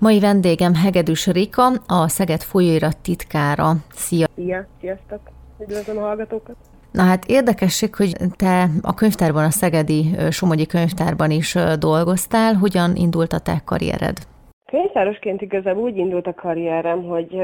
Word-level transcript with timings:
Mai 0.00 0.20
vendégem 0.20 0.74
Hegedűs 0.74 1.26
Rika, 1.26 1.66
a 1.86 2.08
Szeged 2.08 2.40
folyóirat 2.40 2.98
titkára. 3.02 3.72
Szia! 3.90 4.26
Szia, 4.34 4.66
sziasztok! 4.80 5.20
Üdvözlöm 5.60 5.98
a 5.98 6.00
hallgatókat! 6.00 6.56
Na 6.92 7.02
hát 7.02 7.24
érdekesség, 7.26 7.94
hogy 7.94 8.12
te 8.36 8.68
a 8.82 8.94
könyvtárban, 8.94 9.44
a 9.44 9.50
Szegedi 9.50 10.02
Somogyi 10.30 10.66
Könyvtárban 10.66 11.30
is 11.30 11.56
dolgoztál. 11.78 12.54
Hogyan 12.54 12.96
indult 12.96 13.32
a 13.32 13.38
te 13.38 13.62
karriered? 13.64 14.18
Könyvtárosként 14.66 15.40
igazából 15.42 15.82
úgy 15.82 15.96
indult 15.96 16.26
a 16.26 16.34
karrierem, 16.34 17.02
hogy 17.04 17.36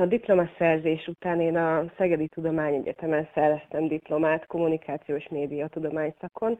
a 0.00 0.06
diplomaszerzés 0.06 1.06
után 1.06 1.40
én 1.40 1.56
a 1.56 1.84
Szegedi 1.96 2.28
Tudományegyetemen 2.34 3.28
szereztem 3.34 3.88
diplomát 3.88 4.46
kommunikációs 4.46 5.26
média 5.30 5.68
tudományszakon. 5.68 6.58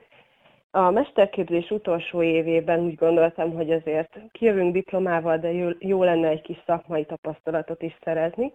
A 0.76 0.90
mesterképzés 0.90 1.70
utolsó 1.70 2.22
évében 2.22 2.80
úgy 2.80 2.94
gondoltam, 2.94 3.52
hogy 3.52 3.70
azért 3.70 4.18
kijövünk 4.32 4.72
diplomával, 4.72 5.38
de 5.38 5.52
jó, 5.52 5.68
jó 5.78 6.02
lenne 6.02 6.28
egy 6.28 6.40
kis 6.40 6.62
szakmai 6.66 7.04
tapasztalatot 7.04 7.82
is 7.82 7.96
szerezni. 8.04 8.52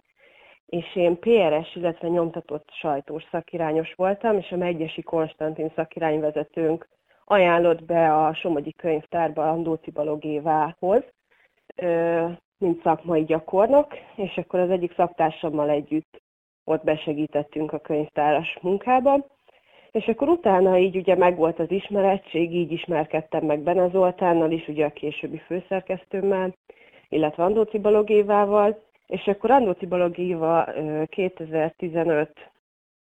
És 0.66 0.96
én 0.96 1.18
PRS, 1.18 1.74
illetve 1.74 2.08
nyomtatott 2.08 2.68
sajtós 2.72 3.24
szakirányos 3.30 3.94
voltam, 3.94 4.36
és 4.38 4.50
a 4.50 4.56
Megyesi 4.56 5.02
Konstantin 5.02 5.72
szakirányvezetőnk 5.74 6.88
ajánlott 7.24 7.84
be 7.84 8.14
a 8.14 8.34
Somogyi 8.34 8.72
Könyvtárba 8.72 9.50
Andóci 9.50 9.90
Balogévához, 9.90 11.02
mint 12.58 12.82
szakmai 12.82 13.24
gyakornok, 13.24 13.96
és 14.16 14.36
akkor 14.36 14.60
az 14.60 14.70
egyik 14.70 14.94
szaktársammal 14.94 15.70
együtt 15.70 16.22
ott 16.64 16.84
besegítettünk 16.84 17.72
a 17.72 17.78
könyvtáras 17.78 18.58
munkába. 18.62 19.26
És 19.90 20.06
akkor 20.06 20.28
utána 20.28 20.78
így 20.78 20.96
ugye 20.96 21.16
megvolt 21.16 21.58
az 21.58 21.70
ismeretség, 21.70 22.54
így 22.54 22.72
ismerkedtem 22.72 23.44
meg 23.44 23.60
Bene 23.60 23.88
Zoltánnal 23.88 24.50
is, 24.50 24.68
ugye 24.68 24.84
a 24.84 24.92
későbbi 24.92 25.38
főszerkesztőmmel, 25.38 26.54
illetve 27.08 27.44
Andóci 27.44 27.78
Balogévával, 27.78 28.82
és 29.06 29.26
akkor 29.26 29.50
Andóci 29.50 29.86
Balogéva 29.86 30.68
2015 31.06 32.50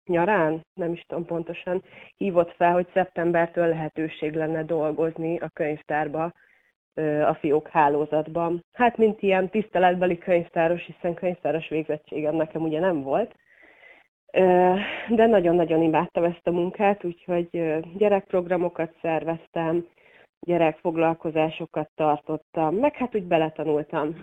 nyarán, 0.07 0.61
nem 0.75 0.93
is 0.93 1.05
tudom 1.07 1.25
pontosan, 1.25 1.83
hívott 2.17 2.53
fel, 2.53 2.73
hogy 2.73 2.87
szeptembertől 2.93 3.67
lehetőség 3.69 4.35
lenne 4.35 4.63
dolgozni 4.63 5.39
a 5.39 5.49
könyvtárba 5.49 6.33
a 7.27 7.35
fiók 7.35 7.69
hálózatban. 7.69 8.65
Hát, 8.73 8.97
mint 8.97 9.23
ilyen 9.23 9.49
tiszteletbeli 9.49 10.19
könyvtáros, 10.19 10.85
hiszen 10.85 11.15
könyvtáros 11.15 11.69
végzettségem 11.69 12.35
nekem 12.35 12.63
ugye 12.63 12.81
nem 12.81 13.03
volt, 13.03 13.35
de 15.09 15.27
nagyon-nagyon 15.27 15.83
imádtam 15.83 16.25
ezt 16.25 16.47
a 16.47 16.51
munkát, 16.51 17.05
úgyhogy 17.05 17.49
gyerekprogramokat 17.97 18.95
szerveztem, 19.03 19.87
gyerekfoglalkozásokat 20.41 21.91
tartottam, 21.95 22.75
meg 22.75 22.95
hát 22.95 23.15
úgy 23.15 23.25
beletanultam 23.25 24.17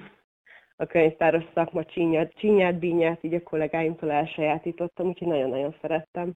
a 0.76 0.86
könyvtáros 0.86 1.44
szakma 1.54 1.86
csinyát, 1.86 2.34
csinyát, 2.34 2.80
bínyát, 2.80 3.24
így 3.24 3.34
a 3.34 3.44
kollégáimtól 3.44 4.12
elsajátítottam, 4.12 5.08
úgyhogy 5.08 5.28
nagyon-nagyon 5.28 5.76
szerettem. 5.82 6.34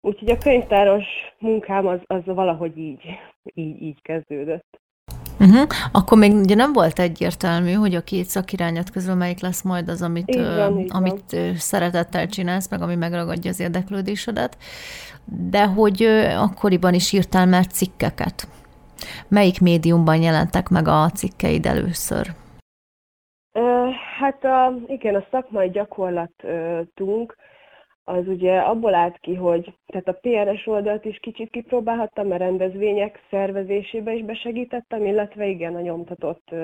Úgyhogy 0.00 0.30
a 0.30 0.38
könyvtáros 0.38 1.04
munkám 1.38 1.86
az, 1.86 2.00
az 2.06 2.24
valahogy 2.24 2.78
így, 2.78 3.18
így, 3.54 3.82
így 3.82 4.02
kezdődött. 4.02 4.81
Uh-huh. 5.42 5.68
Akkor 5.92 6.18
még 6.18 6.32
ugye 6.32 6.54
nem 6.54 6.72
volt 6.72 6.98
egyértelmű, 6.98 7.72
hogy 7.72 7.94
a 7.94 8.00
két 8.00 8.24
szakirányat 8.24 8.90
közül 8.90 9.14
melyik 9.14 9.40
lesz 9.40 9.62
majd 9.62 9.88
az, 9.88 10.02
amit, 10.02 10.34
van, 10.34 10.72
uh, 10.72 10.84
amit 10.88 11.30
van. 11.30 11.54
szeretettel 11.54 12.26
csinálsz, 12.26 12.70
meg 12.70 12.82
ami 12.82 12.94
megragadja 12.94 13.50
az 13.50 13.60
érdeklődésedet, 13.60 14.56
de 15.24 15.66
hogy 15.66 16.02
akkoriban 16.36 16.94
is 16.94 17.12
írtál 17.12 17.46
már 17.46 17.66
cikkeket. 17.66 18.48
Melyik 19.28 19.60
médiumban 19.60 20.22
jelentek 20.22 20.68
meg 20.68 20.88
a 20.88 21.10
cikkeid 21.14 21.66
először? 21.66 22.26
Hát 24.18 24.44
a, 24.44 24.74
igen, 24.86 25.14
a 25.14 25.24
szakmai 25.30 25.70
gyakorlatunk 25.70 27.36
az 28.04 28.26
ugye 28.26 28.58
abból 28.58 28.94
állt 28.94 29.18
ki, 29.18 29.34
hogy 29.34 29.74
tehát 29.86 30.08
a 30.08 30.18
PRS 30.20 30.66
oldalt 30.66 31.04
is 31.04 31.18
kicsit 31.18 31.50
kipróbálhattam, 31.50 32.26
mert 32.26 32.40
rendezvények 32.40 33.26
szervezésébe 33.30 34.12
is 34.12 34.24
besegítettem, 34.24 35.04
illetve 35.04 35.46
igen, 35.46 35.74
a 35.74 35.80
nyomtatott 35.80 36.54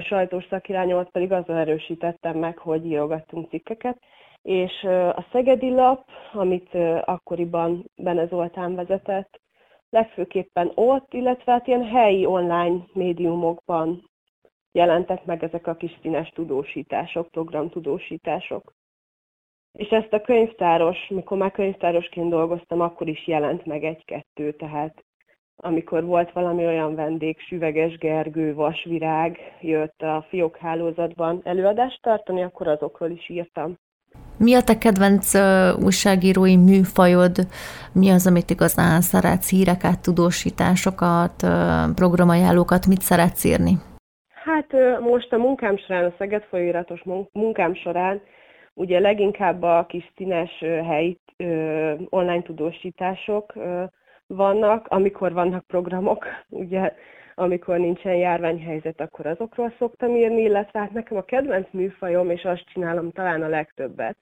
sajtós 0.00 0.46
szakirányomat 0.50 1.10
pedig 1.10 1.32
azzal 1.32 1.56
erősítettem 1.56 2.38
meg, 2.38 2.58
hogy 2.58 2.86
írogattunk 2.86 3.48
cikkeket. 3.48 3.98
És 4.42 4.82
a 5.14 5.26
Szegedi 5.32 5.70
lap, 5.70 6.04
amit 6.32 6.74
akkoriban 7.04 7.90
Bene 7.96 8.26
Zoltán 8.26 8.74
vezetett, 8.74 9.40
legfőképpen 9.90 10.72
ott, 10.74 11.14
illetve 11.14 11.52
hát 11.52 11.66
ilyen 11.66 11.84
helyi 11.84 12.26
online 12.26 12.84
médiumokban 12.92 14.10
jelentek 14.72 15.24
meg 15.24 15.44
ezek 15.44 15.66
a 15.66 15.74
kis 15.74 15.98
színes 16.02 16.28
tudósítások, 16.28 17.30
programtudósítások. 17.30 18.72
És 19.76 19.88
ezt 19.88 20.12
a 20.12 20.20
könyvtáros, 20.20 20.96
mikor 21.08 21.38
már 21.38 21.50
könyvtárosként 21.50 22.30
dolgoztam, 22.30 22.80
akkor 22.80 23.08
is 23.08 23.26
jelent 23.26 23.66
meg 23.66 23.84
egy-kettő, 23.84 24.52
tehát 24.52 25.04
amikor 25.56 26.04
volt 26.04 26.32
valami 26.32 26.66
olyan 26.66 26.94
vendég, 26.94 27.38
Süveges 27.40 27.98
Gergő, 27.98 28.54
Vasvirág 28.54 29.38
jött 29.60 30.02
a 30.02 30.26
fiókhálózatban 30.28 31.40
előadást 31.44 32.02
tartani, 32.02 32.42
akkor 32.42 32.68
azokról 32.68 33.10
is 33.10 33.28
írtam. 33.28 33.78
Mi 34.38 34.54
a 34.54 34.62
te 34.62 34.78
kedvenc 34.78 35.34
uh, 35.34 35.84
újságírói 35.84 36.56
műfajod? 36.56 37.36
Mi 37.92 38.10
az, 38.10 38.26
amit 38.26 38.50
igazán 38.50 39.00
szeretsz? 39.00 39.50
Híreket, 39.50 40.02
tudósításokat, 40.02 41.42
uh, 41.42 41.94
programajánlókat? 41.94 42.86
Mit 42.86 43.00
szeretsz 43.00 43.44
írni? 43.44 43.74
Hát 44.44 44.72
uh, 44.72 45.00
most 45.00 45.32
a 45.32 45.36
munkám 45.36 45.76
során, 45.76 46.04
a 46.04 46.14
Szeged 46.18 46.42
folyóiratos 46.42 47.02
munkám 47.32 47.74
során 47.74 48.20
Ugye 48.78 48.98
leginkább 48.98 49.62
a 49.62 49.86
kis 49.88 50.12
színes 50.16 50.58
helyi 50.58 51.18
online 52.08 52.42
tudósítások 52.42 53.52
vannak, 54.26 54.86
amikor 54.88 55.32
vannak 55.32 55.66
programok, 55.66 56.26
ugye 56.48 56.92
amikor 57.34 57.78
nincsen 57.78 58.14
járványhelyzet, 58.14 59.00
akkor 59.00 59.26
azokról 59.26 59.72
szoktam 59.78 60.14
írni, 60.14 60.42
illetve 60.42 60.78
hát 60.78 60.92
nekem 60.92 61.16
a 61.16 61.24
kedvenc 61.24 61.68
műfajom, 61.70 62.30
és 62.30 62.44
azt 62.44 62.64
csinálom 62.72 63.10
talán 63.10 63.42
a 63.42 63.48
legtöbbet, 63.48 64.16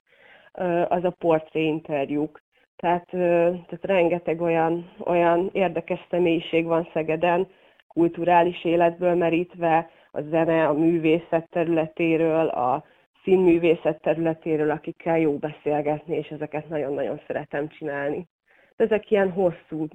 az 0.87 1.03
a 1.03 1.15
portréinterjúk. 1.19 2.41
Tehát, 2.75 3.05
tehát 3.09 3.79
rengeteg 3.81 4.41
olyan, 4.41 4.91
olyan 5.05 5.49
érdekes 5.53 5.99
személyiség 6.09 6.65
van 6.65 6.89
Szegeden, 6.93 7.47
kulturális 7.87 8.65
életből 8.65 9.15
merítve, 9.15 9.89
a 10.11 10.21
zene, 10.21 10.67
a 10.67 10.73
művészet 10.73 11.49
területéről, 11.49 12.47
a 12.47 12.83
színművészet 13.25 14.01
területéről, 14.01 14.69
akikkel 14.69 15.19
jó 15.19 15.37
beszélgetni, 15.37 16.15
és 16.17 16.27
ezeket 16.27 16.69
nagyon-nagyon 16.69 17.21
szeretem 17.27 17.67
csinálni. 17.67 18.27
Ezek 18.75 19.11
ilyen 19.11 19.31
hosszú, 19.31 19.87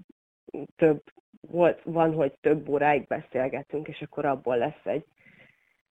több, 0.77 1.03
volt, 1.41 1.81
van, 1.85 2.15
hogy 2.15 2.33
több 2.41 2.69
óráig 2.69 3.07
beszélgetünk, 3.07 3.89
és 3.89 4.01
akkor 4.01 4.25
abból 4.25 4.57
lesz 4.57 4.85
egy, 4.85 5.05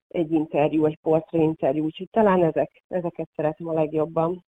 egy 0.08 0.32
interjú, 0.32 0.86
egy 0.86 0.98
portréinterjú, 1.02 1.84
úgyhogy 1.84 2.10
talán 2.12 2.44
ezek, 2.44 2.84
ezeket 2.88 3.30
szeretem 3.36 3.68
a 3.68 3.74
legjobban. 3.74 4.46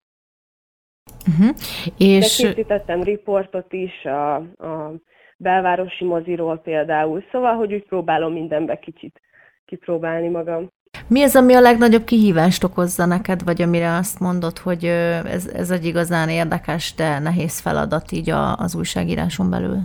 Uh-huh. 1.29 1.57
És... 1.99 2.39
De 2.39 2.49
készítettem 2.49 3.03
riportot 3.03 3.73
is 3.73 4.05
a, 4.05 4.35
a 4.37 4.95
belvárosi 5.37 6.05
moziról 6.05 6.59
például, 6.59 7.25
szóval, 7.31 7.55
hogy 7.55 7.73
úgy 7.73 7.85
próbálom 7.85 8.33
mindenbe 8.33 8.79
kicsit 8.79 9.21
kipróbálni 9.65 10.29
magam. 10.29 10.71
Mi 11.09 11.23
az, 11.23 11.37
ami 11.37 11.55
a 11.55 11.61
legnagyobb 11.61 12.05
kihívást 12.05 12.65
okozza 12.65 13.07
neked, 13.07 13.45
vagy 13.45 13.63
amire 13.63 13.97
azt 13.97 14.21
mondod, 14.21 14.59
hogy 14.59 14.85
ez, 15.25 15.47
ez 15.47 15.71
egy 15.71 15.85
igazán 15.85 16.29
érdekes, 16.29 16.95
de 16.95 17.19
nehéz 17.19 17.61
feladat 17.61 18.13
így 18.13 18.31
a, 18.31 18.57
az 18.57 18.77
újságíráson 18.77 19.51
belül? 19.51 19.77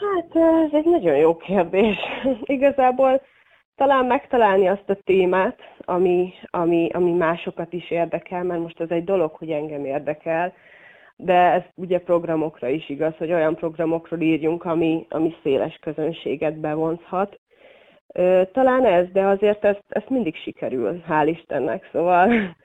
Hát 0.00 0.42
ez 0.66 0.70
egy 0.72 0.84
nagyon 0.84 1.16
jó 1.16 1.36
kérdés. 1.36 1.96
Igazából 2.56 3.20
talán 3.76 4.04
megtalálni 4.04 4.68
azt 4.68 4.90
a 4.90 4.98
témát, 5.04 5.58
ami, 5.78 6.32
ami, 6.50 6.88
ami 6.92 7.12
másokat 7.12 7.72
is 7.72 7.90
érdekel, 7.90 8.42
mert 8.42 8.60
most 8.60 8.80
ez 8.80 8.90
egy 8.90 9.04
dolog, 9.04 9.34
hogy 9.34 9.50
engem 9.50 9.84
érdekel, 9.84 10.52
de 11.16 11.34
ez 11.34 11.62
ugye 11.74 11.98
programokra 12.00 12.68
is 12.68 12.88
igaz, 12.88 13.16
hogy 13.16 13.32
olyan 13.32 13.54
programokról 13.54 14.20
írjunk, 14.20 14.64
ami, 14.64 15.06
ami 15.08 15.34
széles 15.42 15.78
közönséget 15.80 16.58
bevonzhat. 16.58 17.40
Talán 18.52 18.84
ez, 18.84 19.10
de 19.12 19.24
azért 19.24 19.64
ezt, 19.64 19.84
ezt 19.88 20.08
mindig 20.08 20.36
sikerül, 20.36 21.02
hál' 21.08 21.28
Istennek, 21.36 21.88
szóval 21.92 22.56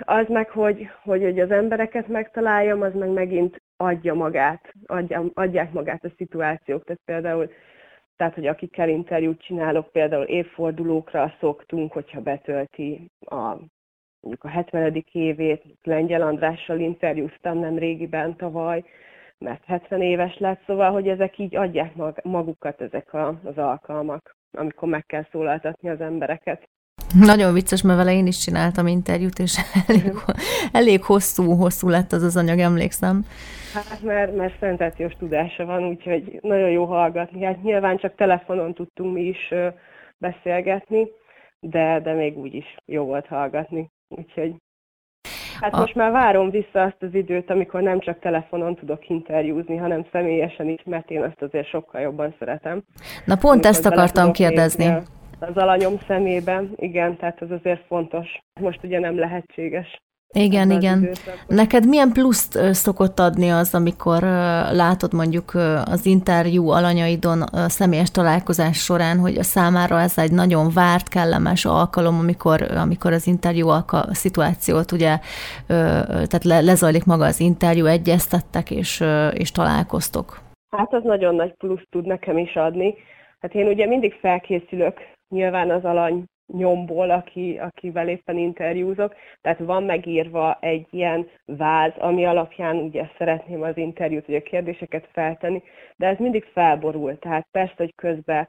az 0.00 0.28
meg, 0.28 0.48
hogy, 0.50 0.88
hogy, 1.02 1.22
hogy 1.22 1.40
az 1.40 1.50
embereket 1.50 2.08
megtaláljam, 2.08 2.82
az 2.82 2.94
meg 2.94 3.08
megint 3.08 3.62
adja 3.76 4.14
magát, 4.14 4.72
adja, 4.86 5.24
adják 5.34 5.72
magát 5.72 6.04
a 6.04 6.12
szituációk. 6.16 6.84
Tehát 6.84 7.00
például, 7.04 7.50
tehát, 8.16 8.34
hogy 8.34 8.46
akikkel 8.46 8.88
interjút 8.88 9.42
csinálok, 9.42 9.92
például 9.92 10.24
évfordulókra 10.24 11.34
szoktunk, 11.40 11.92
hogyha 11.92 12.20
betölti 12.20 13.10
a 13.20 13.56
mondjuk 14.20 14.44
a 14.44 14.48
70. 14.48 15.04
évét, 15.12 15.62
Lengyel 15.82 16.22
Andrással 16.22 16.78
interjúztam 16.78 17.58
nem 17.58 17.78
régiben 17.78 18.36
tavaly, 18.36 18.84
mert 19.44 19.64
70 19.64 20.02
éves 20.02 20.38
lett, 20.38 20.60
szóval, 20.66 20.90
hogy 20.92 21.08
ezek 21.08 21.38
így 21.38 21.56
adják 21.56 21.94
magukat, 22.22 22.80
ezek 22.80 23.14
a, 23.14 23.40
az 23.44 23.58
alkalmak. 23.58 24.36
amikor 24.52 24.88
meg 24.88 25.06
kell 25.06 25.26
szólaltatni 25.30 25.88
az 25.88 26.00
embereket. 26.00 26.68
Nagyon 27.20 27.52
vicces, 27.52 27.82
mert 27.82 27.98
vele 27.98 28.12
én 28.12 28.26
is 28.26 28.38
csináltam 28.38 28.86
interjút, 28.86 29.38
és 29.38 29.58
elég, 29.88 30.12
elég 30.72 31.02
hosszú, 31.02 31.52
hosszú 31.52 31.88
lett 31.88 32.12
az 32.12 32.22
az 32.22 32.36
anyag, 32.36 32.58
emlékszem. 32.58 33.24
Hát 33.74 34.02
mert, 34.02 34.36
mert 34.36 34.58
szenzációs 34.58 35.12
tudása 35.12 35.64
van, 35.64 35.84
úgyhogy 35.84 36.38
nagyon 36.42 36.70
jó 36.70 36.84
hallgatni. 36.84 37.44
Hát 37.44 37.62
nyilván 37.62 37.96
csak 37.96 38.14
telefonon 38.14 38.74
tudtunk 38.74 39.14
mi 39.14 39.22
is 39.22 39.54
beszélgetni, 40.18 41.08
de, 41.60 42.00
de 42.00 42.12
még 42.12 42.38
úgy 42.38 42.54
is 42.54 42.76
jó 42.84 43.04
volt 43.04 43.26
hallgatni. 43.26 43.90
Úgyhogy 44.08 44.54
Hát 45.60 45.74
a... 45.74 45.78
most 45.78 45.94
már 45.94 46.10
várom 46.10 46.50
vissza 46.50 46.82
azt 46.82 47.02
az 47.02 47.14
időt, 47.14 47.50
amikor 47.50 47.82
nem 47.82 47.98
csak 47.98 48.18
telefonon 48.18 48.74
tudok 48.74 49.08
interjúzni, 49.08 49.76
hanem 49.76 50.06
személyesen 50.12 50.68
is, 50.68 50.82
mert 50.84 51.10
én 51.10 51.22
ezt 51.22 51.42
azért 51.42 51.68
sokkal 51.68 52.00
jobban 52.00 52.34
szeretem. 52.38 52.82
Na 53.24 53.36
pont 53.36 53.66
ezt 53.66 53.86
akartam 53.86 54.32
kérdezni. 54.32 54.94
Az 55.38 55.56
alanyom 55.56 55.98
szemében, 56.06 56.72
igen, 56.76 57.16
tehát 57.16 57.42
ez 57.42 57.50
azért 57.50 57.86
fontos. 57.86 58.38
Most 58.60 58.84
ugye 58.84 58.98
nem 58.98 59.18
lehetséges. 59.18 60.02
Igen, 60.34 60.70
igen. 60.70 61.08
Neked 61.46 61.88
milyen 61.88 62.12
pluszt 62.12 62.58
szokott 62.72 63.18
adni 63.20 63.50
az, 63.50 63.74
amikor 63.74 64.22
látod 64.72 65.12
mondjuk 65.12 65.54
az 65.84 66.06
interjú 66.06 66.68
alanyaidon 66.68 67.42
a 67.42 67.68
személyes 67.68 68.10
találkozás 68.10 68.76
során, 68.76 69.18
hogy 69.18 69.36
a 69.38 69.42
számára 69.42 70.00
ez 70.00 70.18
egy 70.18 70.32
nagyon 70.32 70.70
várt, 70.74 71.08
kellemes 71.08 71.64
alkalom, 71.64 72.18
amikor, 72.18 72.62
amikor 72.76 73.12
az 73.12 73.26
interjú 73.26 73.68
alka, 73.68 74.04
szituációt 74.10 74.92
ugye, 74.92 75.18
tehát 75.66 76.44
le, 76.44 76.60
lezajlik 76.60 77.04
maga 77.04 77.24
az 77.24 77.40
interjú, 77.40 77.84
egyeztettek 77.86 78.70
és, 78.70 79.04
és 79.32 79.50
találkoztok? 79.52 80.40
Hát 80.76 80.94
az 80.94 81.02
nagyon 81.02 81.34
nagy 81.34 81.54
plusz 81.56 81.86
tud 81.90 82.06
nekem 82.06 82.38
is 82.38 82.54
adni. 82.54 82.94
Hát 83.40 83.54
én 83.54 83.66
ugye 83.66 83.86
mindig 83.86 84.14
felkészülök 84.20 84.96
nyilván 85.28 85.70
az 85.70 85.84
alany 85.84 86.24
nyomból, 86.46 87.10
aki, 87.10 87.58
akivel 87.58 88.08
éppen 88.08 88.38
interjúzok. 88.38 89.14
Tehát 89.40 89.58
van 89.58 89.82
megírva 89.82 90.58
egy 90.60 90.86
ilyen 90.90 91.28
váz, 91.44 91.92
ami 91.98 92.24
alapján 92.24 92.76
ugye 92.76 93.08
szeretném 93.18 93.62
az 93.62 93.76
interjút, 93.76 94.28
ugye 94.28 94.42
kérdéseket 94.42 95.08
feltenni, 95.12 95.62
de 95.96 96.06
ez 96.06 96.18
mindig 96.18 96.44
felborul. 96.44 97.18
Tehát 97.18 97.46
persze, 97.50 97.74
hogy 97.76 97.94
közben 97.94 98.48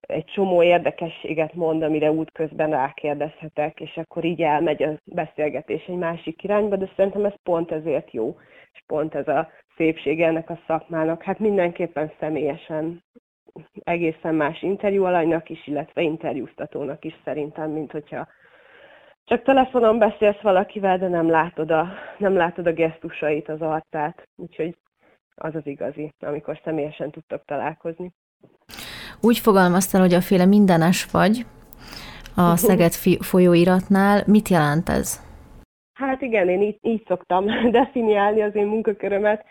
egy 0.00 0.24
csomó 0.24 0.62
érdekességet 0.62 1.54
mond, 1.54 1.82
amire 1.82 2.10
útközben 2.10 2.70
rákérdezhetek, 2.70 3.80
és 3.80 3.96
akkor 3.96 4.24
így 4.24 4.42
elmegy 4.42 4.82
a 4.82 5.00
beszélgetés 5.04 5.86
egy 5.86 5.96
másik 5.96 6.42
irányba, 6.42 6.76
de 6.76 6.90
szerintem 6.96 7.24
ez 7.24 7.34
pont 7.42 7.70
ezért 7.70 8.12
jó, 8.12 8.36
és 8.72 8.82
pont 8.86 9.14
ez 9.14 9.28
a 9.28 9.48
szépsége 9.76 10.26
ennek 10.26 10.50
a 10.50 10.60
szakmának. 10.66 11.22
Hát 11.22 11.38
mindenképpen 11.38 12.12
személyesen 12.18 13.02
egészen 13.84 14.34
más 14.34 14.62
interjú 14.62 15.04
alanynak 15.04 15.48
is, 15.48 15.66
illetve 15.66 16.02
interjúztatónak 16.02 17.04
is 17.04 17.14
szerintem, 17.24 17.70
mint 17.70 17.90
hogyha 17.90 18.28
csak 19.24 19.42
telefonon 19.42 19.98
beszélsz 19.98 20.40
valakivel, 20.40 20.98
de 20.98 21.08
nem 21.08 21.30
látod 21.30 21.70
a, 21.70 21.88
nem 22.18 22.36
látod 22.36 22.66
a 22.66 22.72
gesztusait, 22.72 23.48
az 23.48 23.60
arcát. 23.60 24.28
Úgyhogy 24.36 24.76
az 25.34 25.54
az 25.54 25.66
igazi, 25.66 26.12
amikor 26.20 26.60
személyesen 26.64 27.10
tudtok 27.10 27.44
találkozni. 27.44 28.12
Úgy 29.20 29.38
fogalmaztál, 29.38 30.00
hogy 30.00 30.14
a 30.14 30.20
féle 30.20 30.44
mindenes 30.44 31.10
vagy 31.10 31.46
a 32.36 32.56
Szeged 32.56 32.92
folyóiratnál. 33.20 34.22
Mit 34.26 34.48
jelent 34.48 34.88
ez? 34.88 35.20
Hát 35.92 36.20
igen, 36.20 36.48
én 36.48 36.62
így, 36.62 36.78
így 36.80 37.04
szoktam 37.06 37.46
definiálni 37.80 38.42
az 38.42 38.54
én 38.54 38.66
munkakörömet, 38.66 39.44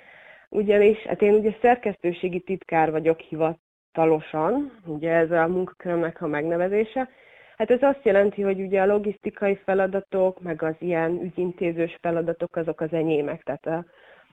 ugyanis 0.50 0.98
hát 0.98 1.22
én 1.22 1.34
ugye 1.34 1.56
szerkesztőségi 1.62 2.40
titkár 2.40 2.92
vagyok 2.92 3.20
hivat, 3.20 3.60
hivatalosan, 3.94 4.72
ugye 4.86 5.12
ez 5.12 5.32
a 5.32 5.48
munkakörömnek 5.48 6.22
a 6.22 6.28
megnevezése. 6.28 7.10
Hát 7.58 7.72
ez 7.72 7.82
azt 7.82 8.00
jelenti, 8.04 8.42
hogy 8.42 8.62
ugye 8.62 8.82
a 8.82 8.86
logisztikai 8.86 9.56
feladatok, 9.56 10.42
meg 10.42 10.62
az 10.64 10.76
ilyen 10.80 11.22
ügyintézős 11.22 11.98
feladatok, 12.02 12.56
azok 12.56 12.82
az 12.82 12.94
enyémek. 12.94 13.44
Tehát 13.44 13.86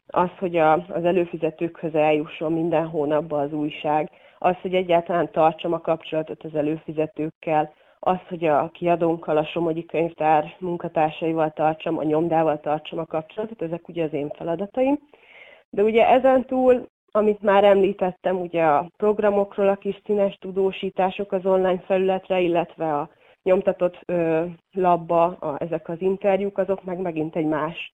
az, 0.06 0.30
hogy 0.38 0.56
a, 0.56 0.72
az 0.72 1.04
előfizetőkhöz 1.04 1.94
eljusson 1.94 2.52
minden 2.52 2.86
hónapban 2.86 3.40
az 3.40 3.52
újság, 3.52 4.10
az, 4.38 4.56
hogy 4.62 4.74
egyáltalán 4.74 5.30
tartsam 5.30 5.72
a 5.72 5.80
kapcsolatot 5.80 6.44
az 6.44 6.54
előfizetőkkel, 6.54 7.72
az, 8.00 8.18
hogy 8.28 8.44
a 8.44 8.70
kiadónkkal, 8.72 9.36
a 9.36 9.44
Somogyi 9.44 9.84
Könyvtár 9.84 10.56
munkatársaival 10.58 11.50
tartsam, 11.50 11.98
a 11.98 12.02
nyomdával 12.02 12.60
tartsam 12.60 12.98
a 12.98 13.06
kapcsolatot, 13.06 13.62
ezek 13.62 13.88
ugye 13.88 14.04
az 14.04 14.12
én 14.12 14.28
feladataim. 14.28 14.98
De 15.70 15.82
ugye 15.82 16.08
ezen 16.08 16.44
túl 16.44 16.88
amit 17.10 17.42
már 17.42 17.64
említettem, 17.64 18.40
ugye 18.40 18.64
a 18.64 18.90
programokról 18.96 19.68
a 19.68 19.76
kis 19.76 20.00
színes 20.04 20.36
tudósítások 20.40 21.32
az 21.32 21.46
online 21.46 21.80
felületre, 21.80 22.40
illetve 22.40 22.94
a 22.98 23.10
nyomtatott 23.42 23.98
ö, 24.06 24.44
labba 24.72 25.24
a, 25.24 25.56
ezek 25.62 25.88
az 25.88 26.00
interjúk, 26.00 26.58
azok 26.58 26.84
meg 26.84 26.98
megint 26.98 27.36
egy 27.36 27.46
más 27.46 27.92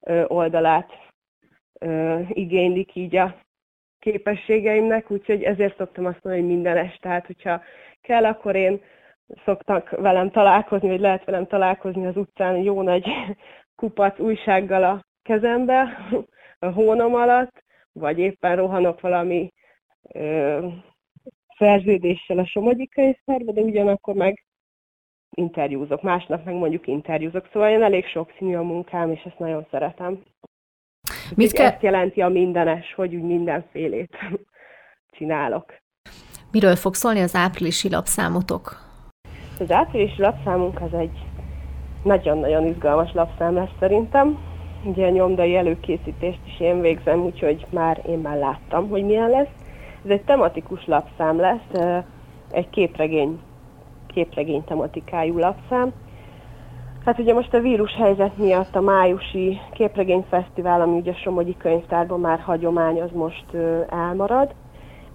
ö, 0.00 0.24
oldalát 0.26 0.90
ö, 1.80 2.20
igénylik 2.28 2.94
így 2.94 3.16
a 3.16 3.34
képességeimnek, 3.98 5.10
úgyhogy 5.10 5.42
ezért 5.42 5.76
szoktam 5.76 6.04
azt 6.04 6.18
mondani, 6.22 6.44
hogy 6.44 6.54
mindenes. 6.54 6.96
Tehát, 6.96 7.26
hogyha 7.26 7.62
kell, 8.00 8.24
akkor 8.24 8.56
én 8.56 8.80
szoktak 9.44 9.90
velem 9.90 10.30
találkozni, 10.30 10.88
vagy 10.88 11.00
lehet 11.00 11.24
velem 11.24 11.46
találkozni 11.46 12.06
az 12.06 12.16
utcán 12.16 12.56
jó 12.56 12.82
nagy 12.82 13.06
kupac 13.80 14.18
újsággal 14.18 14.84
a 14.84 15.04
kezembe 15.22 16.08
a 16.58 16.66
hónom 16.66 17.14
alatt, 17.14 17.62
vagy 17.92 18.18
éppen 18.18 18.56
rohanok 18.56 19.00
valami 19.00 19.52
ö, 20.12 20.66
szerződéssel 21.58 22.38
a 22.38 22.46
Somogyi 22.46 22.88
könyvtárba, 22.88 23.52
de 23.52 23.60
ugyanakkor 23.60 24.14
meg 24.14 24.44
interjúzok, 25.30 26.02
másnap 26.02 26.44
meg 26.44 26.54
mondjuk 26.54 26.86
interjúzok. 26.86 27.48
Szóval 27.52 27.70
én 27.70 27.82
elég 27.82 28.06
sokszínű 28.06 28.56
a 28.56 28.62
munkám, 28.62 29.10
és 29.10 29.22
ezt 29.22 29.38
nagyon 29.38 29.66
szeretem. 29.70 30.22
Mit 31.34 31.52
kell... 31.52 31.66
Ezt 31.66 31.82
jelenti 31.82 32.20
a 32.20 32.28
mindenes, 32.28 32.94
hogy 32.94 33.14
úgy 33.14 33.22
mindenfélét 33.22 34.16
csinálok. 35.16 35.78
Miről 36.50 36.76
fog 36.76 36.94
szólni 36.94 37.20
az 37.20 37.34
áprilisi 37.34 37.90
lapszámotok? 37.90 38.88
Az 39.58 39.70
áprilisi 39.70 40.20
lapszámunk 40.20 40.80
az 40.80 40.94
egy 40.94 41.18
nagyon-nagyon 42.02 42.66
izgalmas 42.66 43.12
lapszám 43.12 43.54
lesz 43.54 43.70
szerintem. 43.78 44.49
Ugye 44.84 45.06
a 45.06 45.10
nyomdai 45.10 45.56
előkészítést 45.56 46.40
is 46.46 46.60
én 46.60 46.80
végzem, 46.80 47.20
úgyhogy 47.20 47.66
már 47.70 48.02
én 48.06 48.18
már 48.18 48.36
láttam, 48.36 48.88
hogy 48.88 49.04
milyen 49.04 49.30
lesz. 49.30 49.54
Ez 50.04 50.10
egy 50.10 50.22
tematikus 50.22 50.86
lapszám 50.86 51.40
lesz, 51.40 52.02
egy 52.50 52.70
képregény, 52.70 53.40
képregény 54.06 54.64
tematikájú 54.64 55.38
lapszám. 55.38 55.92
Hát 57.04 57.18
ugye 57.18 57.34
most 57.34 57.54
a 57.54 57.60
vírus 57.60 57.94
helyzet 57.94 58.36
miatt 58.36 58.76
a 58.76 58.80
májusi 58.80 59.60
képregényfesztivál, 59.72 60.80
ami 60.80 60.96
ugye 60.96 61.14
Somogyi 61.14 61.56
Könyvtárban 61.56 62.20
már 62.20 62.40
hagyomány, 62.40 63.00
az 63.00 63.10
most 63.12 63.54
elmarad. 63.88 64.54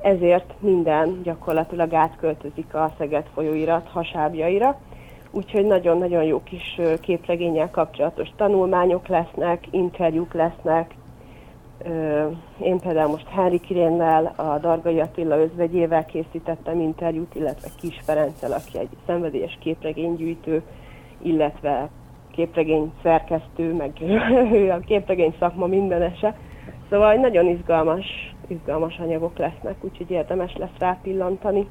Ezért 0.01 0.53
minden 0.59 1.21
gyakorlatilag 1.23 1.93
átköltözik 1.93 2.73
a 2.73 2.91
Szeged 2.97 3.25
folyóirat 3.33 3.87
hasábjaira 3.87 4.79
úgyhogy 5.35 5.65
nagyon-nagyon 5.65 6.23
jó 6.23 6.43
kis 6.43 6.81
képregényel 7.01 7.69
kapcsolatos 7.71 8.29
tanulmányok 8.35 9.07
lesznek, 9.07 9.67
interjúk 9.71 10.33
lesznek. 10.33 10.95
Én 12.59 12.79
például 12.79 13.09
most 13.09 13.27
Henry 13.27 13.59
Kirénnel, 13.59 14.33
a 14.35 14.57
Dargai 14.59 14.99
Attila 14.99 15.37
özvegyével 15.37 16.05
készítettem 16.05 16.79
interjút, 16.79 17.35
illetve 17.35 17.67
Kis 17.79 17.99
Ferenccel, 18.05 18.51
aki 18.51 18.77
egy 18.77 18.89
szenvedélyes 19.05 19.57
képregénygyűjtő, 19.61 20.61
illetve 21.21 21.89
képregény 22.31 22.91
szerkesztő, 23.03 23.73
meg 23.73 23.91
a 24.77 24.79
képregény 24.85 25.35
szakma 25.39 25.65
mindenese. 25.65 26.35
Szóval 26.89 27.13
nagyon 27.13 27.45
izgalmas, 27.45 28.35
izgalmas 28.47 28.97
anyagok 28.97 29.37
lesznek, 29.37 29.75
úgyhogy 29.81 30.11
érdemes 30.11 30.55
lesz 30.57 30.77
rá 30.79 30.97
pillantani. 31.03 31.67